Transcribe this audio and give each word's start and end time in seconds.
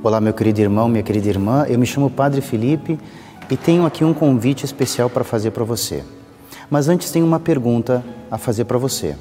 Olá, 0.00 0.20
meu 0.20 0.32
querido 0.32 0.60
irmão, 0.60 0.88
minha 0.88 1.02
querida 1.02 1.26
irmã. 1.28 1.66
Eu 1.68 1.76
me 1.76 1.84
chamo 1.84 2.08
Padre 2.08 2.40
Felipe 2.40 2.96
e 3.50 3.56
tenho 3.56 3.84
aqui 3.84 4.04
um 4.04 4.14
convite 4.14 4.64
especial 4.64 5.10
para 5.10 5.24
fazer 5.24 5.50
para 5.50 5.64
você. 5.64 6.04
Mas 6.70 6.88
antes 6.88 7.10
tenho 7.10 7.26
uma 7.26 7.40
pergunta 7.40 8.04
a 8.30 8.38
fazer 8.38 8.64
para 8.66 8.78
você. 8.78 9.16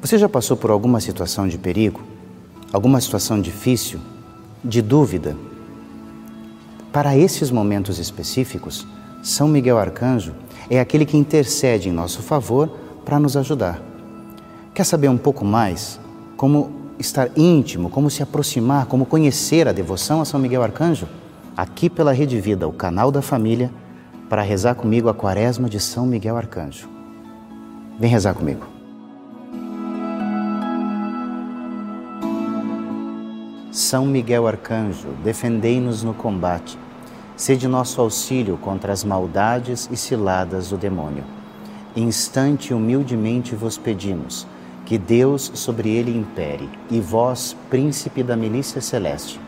Você 0.00 0.16
já 0.16 0.28
passou 0.28 0.56
por 0.56 0.70
alguma 0.70 1.00
situação 1.00 1.48
de 1.48 1.58
perigo? 1.58 2.00
Alguma 2.72 3.00
situação 3.00 3.40
difícil? 3.40 3.98
De 4.62 4.80
dúvida? 4.80 5.36
Para 6.92 7.16
esses 7.16 7.50
momentos 7.50 7.98
específicos, 7.98 8.86
São 9.24 9.48
Miguel 9.48 9.76
Arcanjo 9.76 10.36
é 10.70 10.78
aquele 10.78 11.04
que 11.04 11.16
intercede 11.16 11.88
em 11.88 11.92
nosso 11.92 12.22
favor 12.22 12.68
para 13.04 13.18
nos 13.18 13.36
ajudar. 13.36 13.82
Quer 14.72 14.84
saber 14.84 15.08
um 15.08 15.18
pouco 15.18 15.44
mais 15.44 15.98
como 16.36 16.83
estar 16.98 17.30
íntimo, 17.36 17.90
como 17.90 18.10
se 18.10 18.22
aproximar, 18.22 18.86
como 18.86 19.06
conhecer 19.06 19.68
a 19.68 19.72
devoção 19.72 20.20
a 20.20 20.24
São 20.24 20.38
Miguel 20.40 20.62
Arcanjo? 20.62 21.08
Aqui 21.56 21.88
pela 21.88 22.12
Rede 22.12 22.40
Vida, 22.40 22.66
o 22.66 22.72
canal 22.72 23.10
da 23.10 23.22
família, 23.22 23.70
para 24.28 24.42
rezar 24.42 24.74
comigo 24.74 25.08
a 25.08 25.14
quaresma 25.14 25.68
de 25.68 25.78
São 25.78 26.06
Miguel 26.06 26.36
Arcanjo. 26.36 26.88
Vem 27.98 28.10
rezar 28.10 28.34
comigo. 28.34 28.66
São 33.70 34.06
Miguel 34.06 34.46
Arcanjo, 34.46 35.08
defendei-nos 35.22 36.02
no 36.02 36.14
combate. 36.14 36.78
Sede 37.36 37.66
nosso 37.66 38.00
auxílio 38.00 38.56
contra 38.56 38.92
as 38.92 39.02
maldades 39.02 39.88
e 39.90 39.96
ciladas 39.96 40.70
do 40.70 40.76
demônio. 40.76 41.24
Instante 41.96 42.72
humildemente 42.72 43.54
vos 43.56 43.76
pedimos 43.76 44.46
que 44.84 44.98
Deus 44.98 45.50
sobre 45.54 45.90
ele 45.90 46.16
impere, 46.16 46.68
e 46.90 47.00
vós, 47.00 47.56
príncipe 47.70 48.22
da 48.22 48.36
milícia 48.36 48.80
celeste, 48.80 49.40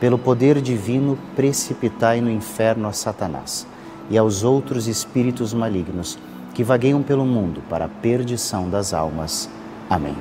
pelo 0.00 0.18
poder 0.18 0.60
divino, 0.60 1.18
precipitai 1.36 2.20
no 2.20 2.30
inferno 2.30 2.88
a 2.88 2.92
Satanás 2.92 3.66
e 4.08 4.18
aos 4.18 4.42
outros 4.42 4.88
espíritos 4.88 5.52
malignos 5.52 6.18
que 6.54 6.64
vagueiam 6.64 7.02
pelo 7.02 7.24
mundo 7.24 7.62
para 7.68 7.84
a 7.84 7.88
perdição 7.88 8.68
das 8.68 8.92
almas. 8.92 9.48
Amém. 9.88 10.16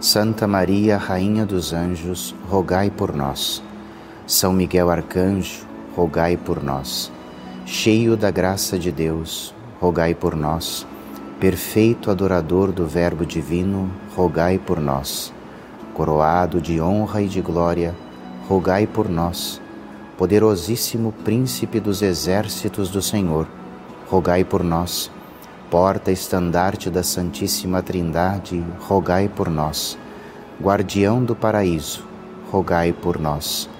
Santa 0.00 0.46
Maria, 0.46 0.96
Rainha 0.96 1.44
dos 1.44 1.72
Anjos, 1.72 2.34
rogai 2.48 2.90
por 2.90 3.14
nós. 3.14 3.62
São 4.26 4.52
Miguel 4.52 4.90
Arcanjo, 4.90 5.66
rogai 5.96 6.36
por 6.36 6.62
nós. 6.62 7.10
Cheio 7.64 8.16
da 8.16 8.30
graça 8.30 8.78
de 8.78 8.92
Deus, 8.92 9.54
rogai 9.80 10.14
por 10.14 10.34
nós. 10.34 10.86
Perfeito 11.38 12.10
adorador 12.10 12.72
do 12.72 12.86
Verbo 12.86 13.24
Divino, 13.24 13.90
rogai 14.16 14.58
por 14.58 14.80
nós. 14.80 15.32
Coroado 15.94 16.60
de 16.60 16.80
honra 16.80 17.22
e 17.22 17.28
de 17.28 17.40
glória, 17.40 17.94
rogai 18.48 18.86
por 18.86 19.08
nós. 19.08 19.60
Poderosíssimo 20.16 21.12
Príncipe 21.24 21.78
dos 21.78 22.02
exércitos 22.02 22.90
do 22.90 23.00
Senhor, 23.00 23.46
rogai 24.08 24.44
por 24.44 24.64
nós. 24.64 25.10
Porta 25.70 26.10
estandarte 26.10 26.90
da 26.90 27.04
Santíssima 27.04 27.82
Trindade, 27.82 28.64
rogai 28.80 29.28
por 29.28 29.48
nós. 29.48 29.96
Guardião 30.60 31.22
do 31.22 31.36
paraíso, 31.36 32.04
rogai 32.50 32.92
por 32.92 33.20
nós. 33.20 33.70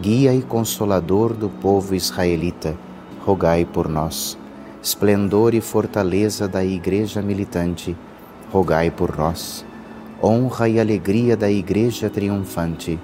Guia 0.00 0.34
e 0.34 0.40
consolador 0.40 1.34
do 1.34 1.50
povo 1.50 1.94
israelita, 1.94 2.74
rogai 3.26 3.66
por 3.66 3.86
nós 3.86 4.38
esplendor 4.82 5.54
e 5.54 5.60
fortaleza 5.60 6.48
da 6.48 6.64
Igreja 6.64 7.22
militante, 7.22 7.96
rogai 8.52 8.90
por 8.90 9.16
nós. 9.16 9.64
Honra 10.20 10.68
e 10.68 10.80
alegria 10.80 11.36
da 11.36 11.48
Igreja 11.48 12.10
triunfante, 12.10 12.98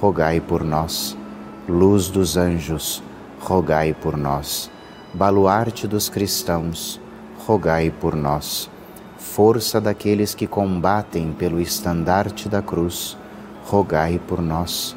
rogai 0.00 0.38
por 0.38 0.62
nós. 0.62 1.16
Luz 1.66 2.08
dos 2.08 2.36
anjos, 2.36 3.02
rogai 3.40 3.94
por 3.94 4.18
nós. 4.18 4.70
Baluarte 5.14 5.88
dos 5.88 6.10
cristãos, 6.10 7.00
rogai 7.46 7.90
por 7.90 8.14
nós. 8.14 8.70
Força 9.16 9.80
daqueles 9.80 10.34
que 10.34 10.46
combatem 10.46 11.32
pelo 11.32 11.58
estandarte 11.58 12.50
da 12.50 12.60
cruz, 12.60 13.16
rogai 13.64 14.20
por 14.28 14.42
nós. 14.42 14.94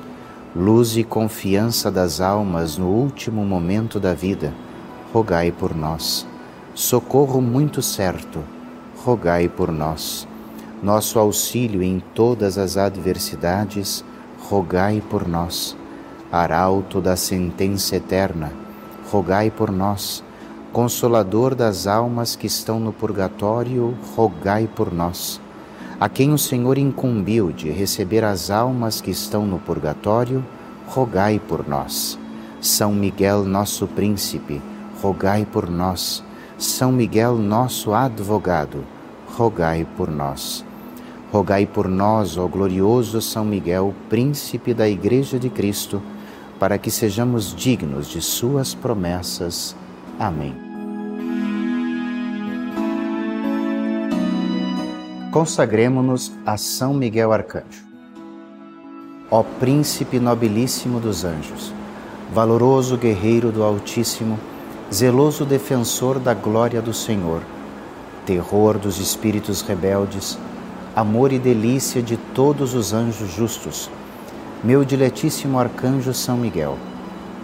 Luz 0.53 0.97
e 0.97 1.05
confiança 1.05 1.89
das 1.89 2.19
almas 2.19 2.77
no 2.77 2.87
último 2.87 3.45
momento 3.45 3.97
da 3.97 4.13
vida, 4.13 4.53
rogai 5.13 5.51
por 5.51 5.75
nós. 5.75 6.27
Socorro 6.73 7.41
muito 7.41 7.81
certo, 7.81 8.43
rogai 9.03 9.47
por 9.47 9.71
nós. 9.71 10.27
Nosso 10.83 11.17
auxílio 11.17 11.81
em 11.81 11.99
todas 12.13 12.57
as 12.57 12.77
adversidades, 12.77 14.03
rogai 14.49 15.01
por 15.09 15.27
nós. 15.27 15.75
Arauto 16.31 16.99
da 16.99 17.15
sentença 17.15 17.95
eterna, 17.95 18.51
rogai 19.11 19.49
por 19.49 19.71
nós. 19.71 20.23
Consolador 20.73 21.55
das 21.55 21.87
almas 21.87 22.35
que 22.35 22.45
estão 22.45 22.79
no 22.79 22.91
purgatório, 22.91 23.97
rogai 24.15 24.67
por 24.67 24.93
nós. 24.93 25.41
A 25.99 26.07
quem 26.07 26.31
o 26.31 26.37
Senhor 26.37 26.77
incumbiu 26.77 27.51
de 27.51 27.71
receber 27.71 28.23
as 28.23 28.51
almas 28.51 29.01
que 29.01 29.09
estão 29.09 29.47
no 29.47 29.57
purgatório, 29.57 30.45
rogai 30.87 31.39
por 31.39 31.67
nós. 31.67 32.19
São 32.61 32.93
Miguel, 32.93 33.43
nosso 33.45 33.87
príncipe, 33.87 34.61
rogai 35.01 35.45
por 35.45 35.69
nós. 35.69 36.23
São 36.57 36.91
Miguel, 36.91 37.35
nosso 37.35 37.93
advogado, 37.93 38.83
rogai 39.37 39.85
por 39.95 40.09
nós. 40.09 40.65
Rogai 41.31 41.65
por 41.65 41.87
nós, 41.87 42.37
ó 42.37 42.47
glorioso 42.47 43.21
São 43.21 43.45
Miguel, 43.45 43.93
príncipe 44.09 44.73
da 44.73 44.87
Igreja 44.87 45.37
de 45.37 45.49
Cristo, 45.49 46.01
para 46.59 46.77
que 46.77 46.89
sejamos 46.89 47.53
dignos 47.53 48.07
de 48.07 48.21
Suas 48.21 48.73
promessas. 48.73 49.75
Amém. 50.17 50.55
Consagremos-nos 55.31 56.31
a 56.45 56.57
São 56.57 56.93
Miguel 56.93 57.31
Arcanjo. 57.31 57.85
Ó 59.29 59.43
príncipe 59.43 60.19
nobilíssimo 60.19 60.99
dos 60.99 61.23
anjos, 61.25 61.73
valoroso 62.33 62.97
guerreiro 62.97 63.51
do 63.51 63.63
Altíssimo, 63.63 64.39
zeloso 64.93 65.43
defensor 65.43 66.17
da 66.17 66.33
glória 66.33 66.81
do 66.81 66.93
Senhor, 66.93 67.41
terror 68.25 68.77
dos 68.77 68.99
espíritos 68.99 69.61
rebeldes, 69.61 70.39
amor 70.95 71.33
e 71.33 71.37
delícia 71.37 72.01
de 72.01 72.15
todos 72.15 72.73
os 72.73 72.93
anjos 72.93 73.29
justos, 73.29 73.89
meu 74.63 74.85
diletíssimo 74.85 75.59
arcanjo 75.59 76.13
São 76.13 76.37
Miguel, 76.37 76.77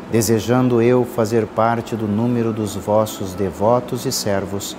desejando 0.10 0.82
eu 0.82 1.04
fazer 1.04 1.46
parte 1.46 1.98
do 1.98 2.08
número 2.08 2.54
dos 2.54 2.76
vossos 2.76 3.34
devotos 3.34 4.06
e 4.06 4.12
servos, 4.12 4.76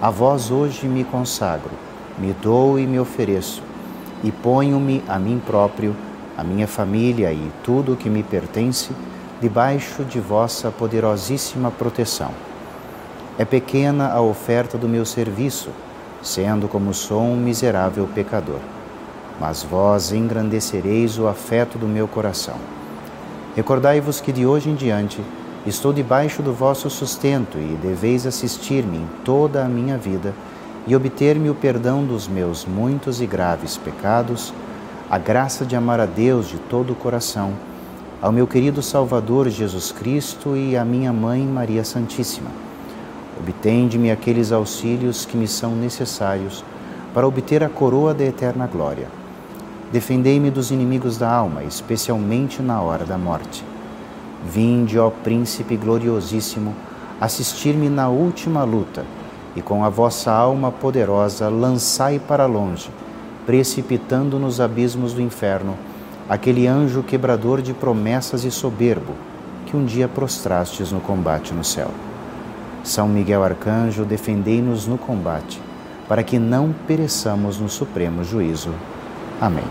a 0.00 0.08
vós 0.08 0.52
hoje 0.52 0.86
me 0.86 1.02
consagro, 1.02 1.72
me 2.16 2.32
dou 2.40 2.78
e 2.78 2.86
me 2.86 3.00
ofereço, 3.00 3.60
e 4.22 4.30
ponho-me 4.30 5.02
a 5.08 5.18
mim 5.18 5.42
próprio, 5.44 5.96
a 6.38 6.44
minha 6.44 6.68
família 6.68 7.32
e 7.32 7.50
tudo 7.64 7.94
o 7.94 7.96
que 7.96 8.08
me 8.08 8.22
pertence 8.22 8.92
debaixo 9.40 10.04
de 10.04 10.20
vossa 10.20 10.70
poderosíssima 10.70 11.70
proteção. 11.70 12.30
É 13.36 13.44
pequena 13.44 14.10
a 14.12 14.20
oferta 14.20 14.78
do 14.78 14.88
meu 14.88 15.04
serviço, 15.04 15.70
sendo 16.22 16.68
como 16.68 16.94
sou 16.94 17.22
um 17.22 17.36
miserável 17.36 18.08
pecador. 18.14 18.60
Mas 19.40 19.62
vós 19.62 20.12
engrandecereis 20.12 21.18
o 21.18 21.26
afeto 21.26 21.76
do 21.76 21.86
meu 21.86 22.06
coração. 22.06 22.54
Recordai-vos 23.56 24.20
que 24.20 24.32
de 24.32 24.46
hoje 24.46 24.70
em 24.70 24.74
diante 24.74 25.20
estou 25.66 25.92
debaixo 25.92 26.42
do 26.42 26.52
vosso 26.52 26.88
sustento 26.88 27.58
e 27.58 27.76
deveis 27.82 28.26
assistir-me 28.26 28.98
em 28.98 29.08
toda 29.24 29.64
a 29.64 29.68
minha 29.68 29.98
vida 29.98 30.32
e 30.86 30.94
obter-me 30.94 31.50
o 31.50 31.54
perdão 31.54 32.04
dos 32.04 32.28
meus 32.28 32.64
muitos 32.64 33.20
e 33.20 33.26
graves 33.26 33.76
pecados, 33.76 34.52
a 35.10 35.18
graça 35.18 35.64
de 35.64 35.74
amar 35.74 35.98
a 35.98 36.06
Deus 36.06 36.48
de 36.48 36.58
todo 36.58 36.92
o 36.92 36.96
coração 36.96 37.52
ao 38.22 38.32
meu 38.32 38.46
querido 38.46 38.82
Salvador 38.82 39.48
Jesus 39.48 39.92
Cristo 39.92 40.56
e 40.56 40.76
à 40.76 40.84
minha 40.84 41.12
Mãe 41.12 41.42
Maria 41.42 41.84
Santíssima. 41.84 42.50
Obtende-me 43.38 44.10
aqueles 44.10 44.52
auxílios 44.52 45.26
que 45.26 45.36
me 45.36 45.46
são 45.46 45.74
necessários 45.74 46.64
para 47.12 47.26
obter 47.26 47.62
a 47.62 47.68
coroa 47.68 48.14
da 48.14 48.24
eterna 48.24 48.66
glória. 48.66 49.08
Defendei-me 49.92 50.50
dos 50.50 50.70
inimigos 50.70 51.18
da 51.18 51.30
alma, 51.30 51.62
especialmente 51.64 52.62
na 52.62 52.80
hora 52.80 53.04
da 53.04 53.18
morte. 53.18 53.64
Vinde, 54.44 54.98
ó 54.98 55.10
Príncipe 55.10 55.76
gloriosíssimo, 55.76 56.74
assistir-me 57.20 57.88
na 57.88 58.08
última 58.08 58.64
luta 58.64 59.04
e 59.54 59.62
com 59.62 59.84
a 59.84 59.88
vossa 59.88 60.32
alma 60.32 60.72
poderosa 60.72 61.48
lançai 61.48 62.18
para 62.18 62.46
longe, 62.46 62.90
precipitando 63.46 64.38
nos 64.38 64.60
abismos 64.60 65.12
do 65.12 65.20
inferno 65.20 65.76
aquele 66.28 66.66
anjo 66.66 67.02
quebrador 67.02 67.60
de 67.60 67.72
promessas 67.74 68.44
e 68.44 68.50
soberbo 68.50 69.12
que 69.66 69.76
um 69.76 69.84
dia 69.84 70.08
prostrastes 70.08 70.92
no 70.92 71.00
combate 71.00 71.52
no 71.52 71.64
céu. 71.64 71.90
São 72.82 73.08
Miguel 73.08 73.42
Arcanjo, 73.42 74.04
defendei-nos 74.04 74.86
no 74.86 74.98
combate, 74.98 75.60
para 76.08 76.22
que 76.22 76.38
não 76.38 76.74
pereçamos 76.86 77.58
no 77.58 77.68
supremo 77.68 78.22
juízo. 78.22 78.74
Amém. 79.40 79.64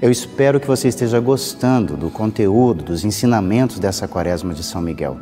Eu 0.00 0.12
espero 0.12 0.60
que 0.60 0.66
você 0.66 0.88
esteja 0.88 1.18
gostando 1.18 1.96
do 1.96 2.08
conteúdo, 2.08 2.84
dos 2.84 3.04
ensinamentos 3.04 3.78
dessa 3.78 4.06
quaresma 4.06 4.54
de 4.54 4.62
São 4.62 4.80
Miguel. 4.80 5.16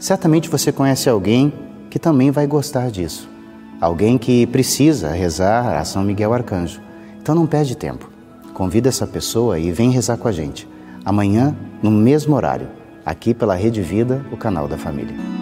Certamente 0.00 0.48
você 0.48 0.72
conhece 0.72 1.08
alguém 1.08 1.52
que 1.90 1.98
também 1.98 2.30
vai 2.30 2.46
gostar 2.46 2.90
disso. 2.90 3.33
Alguém 3.80 4.16
que 4.16 4.46
precisa 4.46 5.10
rezar 5.10 5.78
a 5.78 5.84
São 5.84 6.02
Miguel 6.02 6.32
Arcanjo. 6.32 6.80
Então 7.20 7.34
não 7.34 7.46
perde 7.46 7.76
tempo. 7.76 8.10
Convida 8.52 8.88
essa 8.88 9.06
pessoa 9.06 9.58
e 9.58 9.72
vem 9.72 9.90
rezar 9.90 10.16
com 10.16 10.28
a 10.28 10.32
gente. 10.32 10.68
Amanhã, 11.04 11.54
no 11.82 11.90
mesmo 11.90 12.34
horário, 12.34 12.68
aqui 13.04 13.34
pela 13.34 13.54
Rede 13.54 13.82
Vida, 13.82 14.24
o 14.32 14.36
canal 14.36 14.68
da 14.68 14.78
família. 14.78 15.33